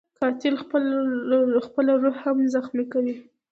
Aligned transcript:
قاتل 0.21 0.55
خپله 1.67 1.93
روح 2.03 2.17
هم 2.25 2.37
زخمي 2.53 2.85
کوي 2.93 3.15